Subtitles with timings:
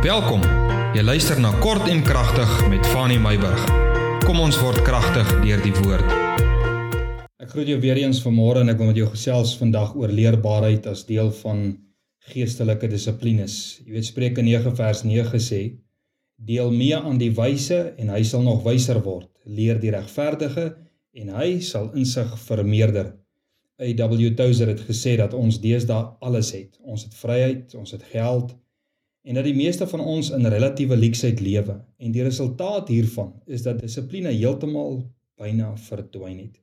[0.00, 0.40] Welkom.
[0.96, 3.66] Jy luister na Kort en Kragtig met Fanny Meyburg.
[4.24, 6.14] Kom ons word kragtig deur die woord.
[7.36, 10.88] Ek groet jou weer eens vanmôre en ek wil met jou gesels vandag oor leerbaarheid
[10.88, 11.60] as deel van
[12.32, 13.58] geestelike dissiplines.
[13.84, 15.60] Jy weet Spreuke 9 vers 9 sê:
[16.48, 19.28] Deel mee aan die wyse en hy sal nog wyser word.
[19.44, 20.70] Leer die regverdige
[21.12, 23.12] en hy sal insig vermeerder.
[23.76, 24.32] A.W.
[24.32, 26.80] Tozer het gesê dat ons deesdae alles het.
[26.88, 28.56] Ons het vryheid, ons het geld
[29.22, 33.64] en dat die meeste van ons in relatiewe leksheid lewe en die resultaat hiervan is
[33.66, 35.02] dat dissipline heeltemal
[35.40, 36.56] byna verdwyn het.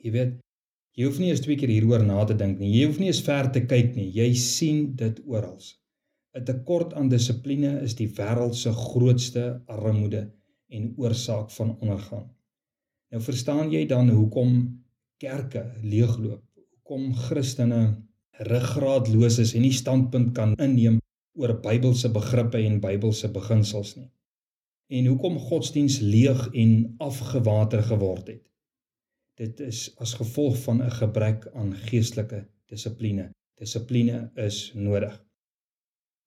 [0.00, 0.32] Jy weet,
[0.96, 2.72] jy hoef nie eens twee keer hieroor na te dink nie.
[2.72, 4.08] Jy hoef nie eens ver te kyk nie.
[4.14, 5.58] Jy sien dit oral.
[6.34, 10.28] 'n Tekort aan dissipline is die wêreld se grootste armoede
[10.70, 12.28] en oorsaak van ondergang.
[13.10, 14.52] Nou verstaan jy dan hoekom
[15.18, 16.44] kerke leegloop.
[16.54, 17.82] Hoekom Christene
[18.46, 21.00] ruggraatloos is en nie standpunt kan inneem
[21.40, 24.10] oor Bybelse begrippe en Bybelse beginsels nie.
[24.90, 28.42] En hoekom godsdiens leeg en afgewater geword het.
[29.40, 33.30] Dit is as gevolg van 'n gebrek aan geestelike dissipline.
[33.58, 35.14] Dissipline is nodig.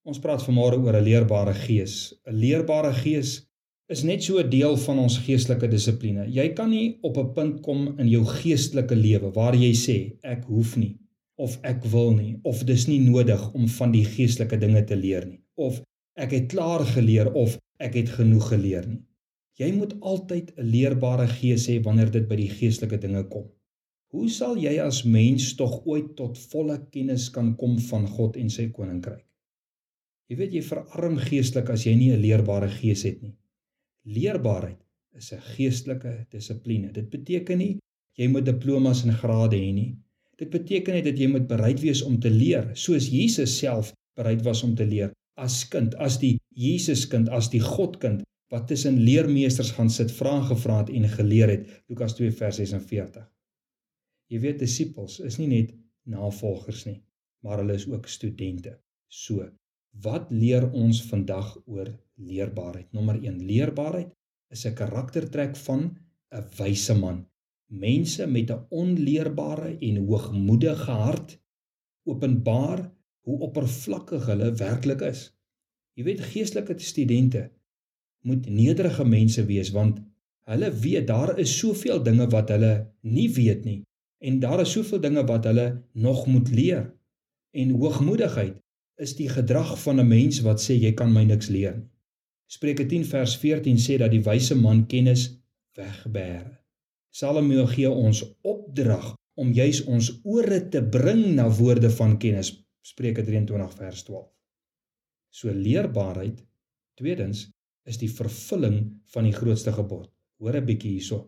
[0.04, 2.14] Ons praat vanmôre oor 'n leerbare gees.
[2.26, 3.46] 'n Leerbare gees
[3.88, 6.32] is net so 'n deel van ons geestelike dissipline.
[6.32, 10.44] Jy kan nie op 'n punt kom in jou geestelike lewe waar jy sê ek
[10.44, 11.03] hoef nie
[11.38, 15.26] of ek wil nie of dis nie nodig om van die geestelike dinge te leer
[15.26, 15.82] nie of
[16.16, 19.02] ek het klaar geleer of ek het genoeg geleer nie.
[19.60, 23.50] Jy moet altyd 'n leerbare gees hê wanneer dit by die geestelike dinge kom.
[24.14, 28.50] Hoe sal jy as mens tog ooit tot volle kennis kan kom van God en
[28.50, 29.26] sy koninkryk?
[30.30, 33.36] Jy weet jy verarm geestelik as jy nie 'n leerbare gees het nie.
[34.06, 34.82] Leerbaarheid
[35.18, 36.92] is 'n geestelike dissipline.
[36.92, 37.80] Dit beteken nie
[38.18, 39.96] jy moet diplomas en grade hê nie.
[40.44, 44.44] Dit beteken net dat jy moet bereid wees om te leer, soos Jesus self bereid
[44.46, 48.22] was om te leer as kind, as die Jesuskind, as die Godkind
[48.54, 51.64] wat tussen leermeesters gaan sit, vra gevra het en geleer het.
[51.90, 53.24] Lukas 2 vers 46.
[54.30, 55.74] Jy weet disippels is nie net
[56.06, 57.00] navolgers nie,
[57.42, 58.78] maar hulle is ook studente.
[59.10, 59.50] So,
[60.02, 62.88] Wat leer ons vandag oor leerbaarheid?
[62.98, 64.10] Nommer 1: Leerbaarheid
[64.50, 65.82] is 'n karaktertrek van
[66.34, 67.20] 'n wyse man.
[67.68, 71.40] Mense met 'n onleerbare en hoogmoedige hart
[72.04, 72.92] openbaar
[73.22, 75.38] hoe oppervlakkig hulle werklik is.
[75.94, 77.52] Jy weet geestelike studente
[78.22, 80.02] moet nederige mense wees want
[80.50, 83.82] hulle weet daar is soveel dinge wat hulle nie weet nie
[84.24, 86.94] en daar is soveel dinge wat hulle nog moet leer.
[87.52, 88.56] En hoogmoedigheid
[88.96, 91.90] is die gedrag van 'n mens wat sê jy kan my niks leer nie.
[92.48, 96.63] Spreuke 10 vers 14 sê dat die wyse man kennis weggebeer.
[97.14, 102.50] Salomo gee ons opdrag om juis ons ore te bring na woorde van kennis.
[102.82, 104.24] Spreuke 23 vers 12.
[105.30, 106.40] So leerbaarheid
[106.98, 107.44] tweedens
[107.86, 108.80] is die vervulling
[109.14, 110.10] van die grootste gebod.
[110.42, 111.20] Hoor 'n bietjie hierso.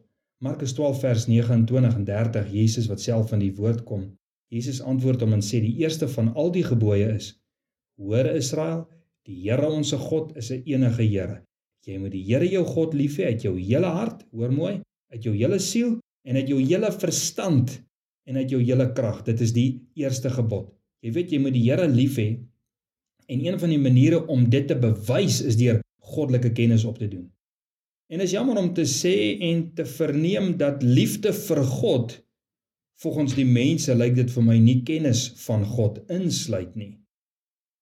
[0.41, 4.17] Markus 12 vers 29 en 30 Jesus wat self van die woord kom.
[4.49, 7.35] Jesus antwoord hom en sê die eerste van al die gebooie is
[7.97, 8.87] Hoor Israel,
[9.23, 11.43] die Here ons God is 'n enige Here.
[11.85, 14.81] Jy moet die Here jou God lief hê uit jou hele hart, hoor mooi,
[15.13, 17.77] uit jou hele siel en uit jou hele verstand
[18.25, 19.21] en uit jou hele krag.
[19.27, 20.71] Dit is die eerste gebod.
[21.05, 22.31] Jy weet jy moet die Here lief hê
[23.25, 27.07] en een van die maniere om dit te bewys is deur goddelike kennis op te
[27.09, 27.25] doen.
[28.13, 32.19] En is jammer om te sê en te verneem dat liefde vir God
[33.01, 36.93] volgens die mense lyk dit vir my nie kennis van God insluit nie.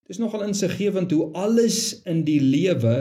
[0.07, 2.95] Dis nogal insiggewend hoe alles in die lewe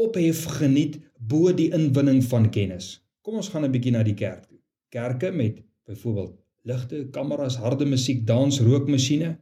[0.00, 2.98] ophef geniet bo die inwinning van kennis.
[3.24, 4.58] Kom ons gaan 'n bietjie na die kerk toe.
[4.88, 9.38] Kerke met byvoorbeeld ligte, kameras, harde musiek, dans, rookmasjiene.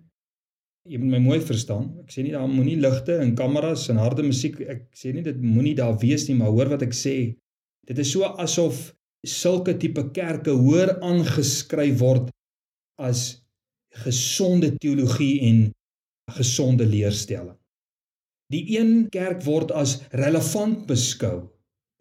[0.89, 1.91] Jy moet my mooi verstaan.
[2.01, 4.61] Ek sê nie daar moenie ligte en kameras en harde musiek.
[4.61, 7.35] Ek sê nie dit moenie daar wees nie, maar hoor wat ek sê.
[7.87, 8.95] Dit is so asof
[9.27, 12.31] sulke tipe kerke hoor aangeskryf word
[12.99, 13.43] as
[14.05, 15.73] gesonde teologie en
[16.39, 17.57] gesonde leerstelling.
[18.53, 21.51] Die een kerk word as relevant beskou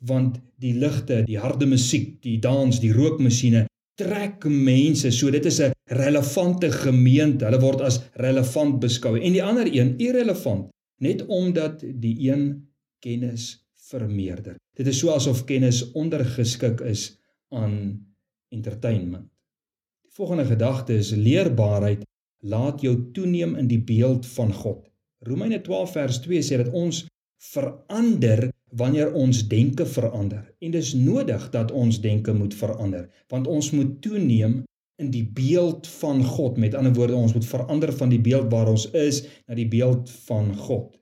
[0.05, 3.65] want die ligte, die harde musiek, die dans, die rookmasjiene
[3.97, 5.11] trek mense.
[5.11, 7.45] So dit is 'n relevante gemeente.
[7.45, 12.67] Hulle word as relevant beskou en die ander een irrelevant net omdat die een
[12.99, 14.55] kennis vermeerder.
[14.75, 17.17] Dit is so asof kennis ondergeskik is
[17.49, 18.05] aan
[18.49, 19.29] entertainment.
[20.01, 22.05] Die volgende gedagte is leerbaarheid
[22.39, 24.89] laat jou toeneem in die beeld van God.
[25.19, 27.05] Romeine 12 vers 2 sê dat ons
[27.37, 30.43] verander wanneer ons denke verander.
[30.59, 34.63] En dis nodig dat ons denke moet verander, want ons moet toeneem
[34.97, 36.57] in die beeld van God.
[36.57, 40.09] Met ander woorde, ons moet verander van die beeld waar ons is na die beeld
[40.25, 40.95] van God.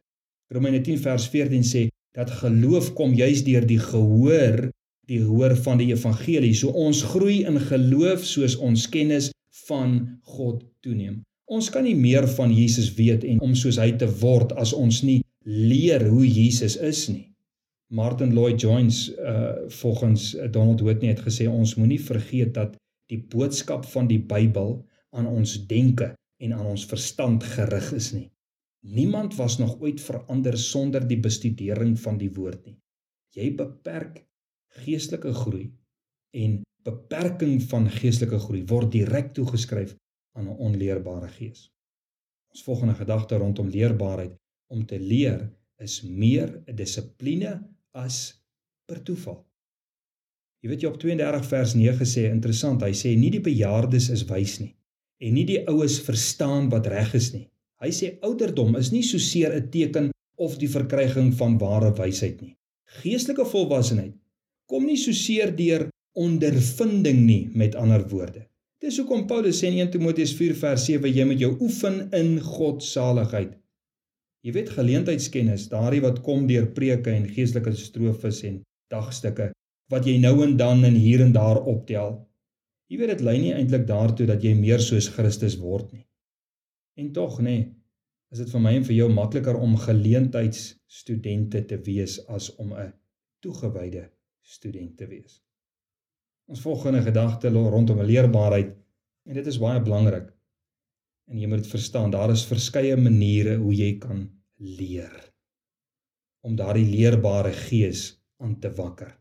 [0.52, 4.70] Romeine 10 vers 14 sê dat geloof kom juis deur die gehoor,
[5.08, 6.54] die hoor van die evangelie.
[6.56, 9.32] So ons groei in geloof soos ons kennis
[9.66, 11.24] van God toeneem.
[11.46, 15.04] Ons kan nie meer van Jesus weet en om soos hy te word as ons
[15.06, 17.30] nie leer hoe Jesus is nie.
[17.94, 22.76] Martin Lloyd Jones uh volgens Donald Whitney het gesê ons moenie vergeet dat
[23.10, 24.80] die boodskap van die Bybel
[25.14, 28.32] aan ons denke en aan ons verstand gerig is nie.
[28.82, 32.78] Niemand was nog ooit verander sonder die bestudering van die woord nie.
[33.38, 34.24] Jy beperk
[34.82, 35.70] geestelike groei
[36.34, 39.94] en beperking van geestelike groei word direk toegeskryf
[40.38, 41.70] aan 'n onleerbare gees.
[42.50, 44.36] Ons volgende gedagte rondom leerbaarheid
[44.68, 45.42] om te leer
[45.82, 47.60] is meer 'n dissipline
[47.94, 48.34] as
[48.86, 49.46] per toeval.
[50.62, 54.26] Jy weet jy op 32 vers 9 sê interessant, hy sê nie die bejaardes is
[54.26, 54.76] wys nie
[55.22, 57.48] en nie die oues verstaan wat reg is nie.
[57.80, 62.42] Hy sê ouderdom is nie so seer 'n teken of die verkryging van ware wysheid
[62.42, 62.58] nie.
[63.02, 64.16] Geestelike volwassenheid
[64.68, 68.46] kom nie so seer deur ondervinding nie met ander woorde.
[68.82, 72.40] Dis hoekom Paulus sê in 1 Timoteus 4 vers 7 jy moet jou oefen in
[72.40, 73.56] God se saligheid.
[74.46, 78.60] Jy weet geleentheidskennis, daardie wat kom deur preke en geestelike strofes en
[78.94, 79.50] dagstukke
[79.90, 82.20] wat jy nou en dan en hier en daar optel.
[82.90, 86.04] Jy weet dit lei nie eintlik daartoe dat jy meer soos Christus word nie.
[87.02, 87.66] En tog nê, nee,
[88.34, 92.94] is dit vir my en vir jou makliker om geleentheidsstudente te wees as om 'n
[93.42, 94.10] toegewyde
[94.42, 95.42] student te wees.
[96.46, 98.76] Ons volgende gedagte rondom leerbaarheid
[99.26, 100.30] en dit is baie belangrik.
[101.26, 104.28] En jy moet dit verstaan, daar is verskeie maniere hoe jy kan
[104.58, 105.32] leer
[106.46, 109.16] om daardie leerbare gees aan te wakker.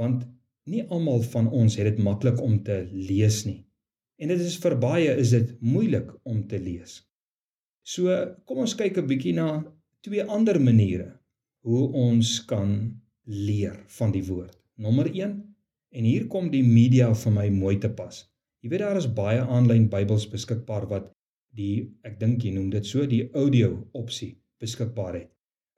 [0.00, 0.24] Want
[0.66, 3.62] nie almal van ons het dit maklik om te lees nie.
[4.18, 7.00] En dit is vir baie is dit moeilik om te lees.
[7.82, 8.10] So
[8.46, 9.62] kom ons kyk 'n bietjie na
[10.02, 11.08] twee ander maniere
[11.62, 14.58] hoe ons kan leer van die woord.
[14.76, 15.38] Nommer 1
[15.90, 18.24] en hier kom die media vir my mooi te pas.
[18.62, 21.11] Jy weet daar is baie aanlyn Bybels beskikbaar wat
[21.56, 24.32] die ek dink jy noem dit so die audio opsie
[24.62, 25.30] beskikbaar het.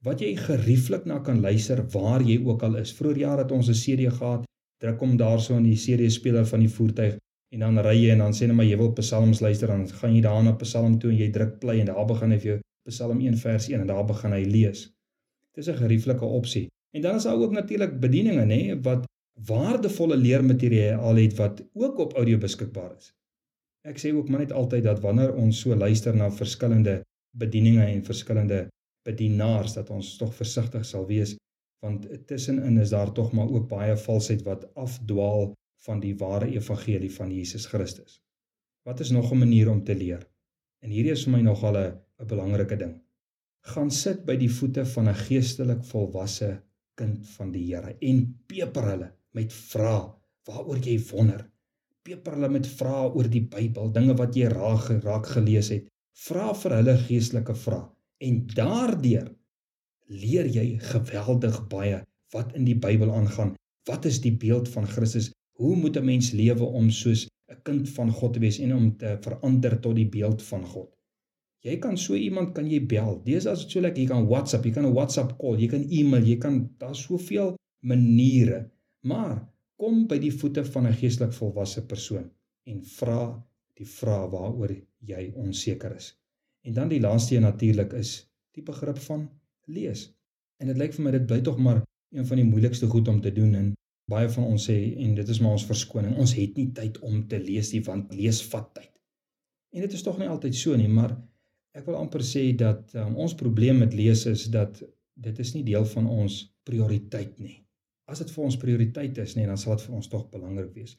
[0.05, 2.93] Wat jy gerieflik na kan luister waar jy ook al is.
[2.93, 4.45] Vroeger jaar het ons 'n CD gehad,
[4.81, 7.19] druk hom daarso in die CD speler van die voertuig
[7.55, 10.15] en dan ry jy en dan sê net maar jy wil psalms luister dan gaan
[10.15, 12.61] jy daar na Psalm toe en jy druk play en daar begin hy vir jou
[12.91, 14.91] Psalm 1 vers 1 en daar begin hy lees.
[15.55, 16.69] Dit is 'n gerieflike opsie.
[16.93, 19.07] En dan is daar ook natuurlik bedieninge nê wat
[19.47, 23.13] waardevolle leermateriaal het wat ook op audio beskikbaar is.
[23.85, 27.03] Ek sê ook maar net altyd dat wanneer ons so luister na verskillende
[27.37, 28.69] bedieninge en verskillende
[29.05, 31.35] bedienaars dat ons tog versigtig sal wees
[31.85, 35.51] want tussenin is daar tog maar ook baie valsheid wat afdwaal
[35.85, 38.21] van die ware evangelie van Jesus Christus.
[38.89, 40.23] Wat is nog 'n manier om te leer?
[40.81, 42.95] En hierdie is vir my nogal 'n 'n belangrike ding.
[43.61, 46.63] Gaan sit by die voete van 'n geestelik volwasse
[46.95, 50.13] kind van die Here en peper hulle met vrae
[50.47, 51.51] waaroor jy wonder.
[52.05, 55.87] Peper hulle met vrae oor die Bybel, dinge wat jy raak raak gelees het.
[56.27, 57.87] Vra vir hulle geestelike vrae
[58.25, 59.31] en daardeur
[60.09, 62.03] leer jy geweldig baie
[62.35, 63.55] wat in die Bybel aangaan.
[63.89, 65.31] Wat is die beeld van Christus?
[65.61, 68.97] Hoe moet 'n mens lewe om soos 'n kind van God te wees en om
[68.97, 70.91] te verander tot die beeld van God?
[71.65, 73.23] Jy kan so iemand kan jy bel.
[73.25, 75.89] Dis as dit so lekker jy kan WhatsApp, jy kan 'n WhatsApp call, jy kan
[75.91, 78.71] e-mail, jy kan daar's soveel maniere
[79.05, 82.31] Maar kom by die voete van 'n geestelik volwasse persoon
[82.71, 83.21] en vra
[83.79, 84.73] die vrae waaroor
[85.13, 86.13] jy onseker is.
[86.63, 88.13] En dan die laaste een natuurlik is
[88.55, 89.29] die begrip van
[89.67, 90.15] lees.
[90.61, 91.83] En dit lyk vir my dit bly tog maar
[92.15, 93.73] een van die moeilikste goed om te doen en
[94.11, 96.17] baie van ons sê en dit is maar ons verskoning.
[96.17, 98.93] Ons het nie tyd om te lees nie want lees vat tyd.
[99.75, 101.17] En dit is tog nie altyd so nie, maar
[101.75, 104.83] ek wil amper sê dat um, ons probleem met lees is dat
[105.15, 107.65] dit is nie deel van ons prioriteit nie
[108.11, 110.97] as dit vir ons prioriteit is, nee, dan sal dit vir ons tog belangrik wees.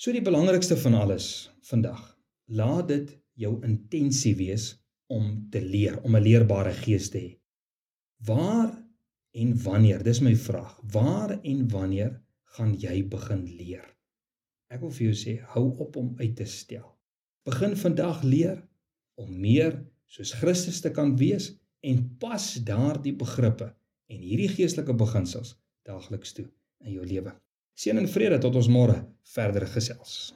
[0.00, 1.26] So die belangrikste van alles
[1.68, 2.00] vandag,
[2.48, 4.72] laat dit jou intensie wees
[5.12, 7.30] om te leer, om 'n leerbare gees te hê.
[8.24, 8.72] Waar
[9.34, 10.02] en wanneer?
[10.02, 10.80] Dis my vraag.
[10.92, 12.20] Waar en wanneer
[12.56, 13.86] gaan jy begin leer?
[14.70, 16.98] Ek wil vir jou sê, hou op om uit te stel.
[17.44, 18.68] Begin vandag leer
[19.14, 23.74] om meer soos Christus te kan wees en pas daardie begrippe
[24.08, 25.56] en hierdie geestelike beginsels
[25.88, 26.46] daagliks toe
[26.84, 27.32] in jou lewe.
[27.78, 28.98] Seën en vrede tot ons môre
[29.34, 30.34] verder gesels.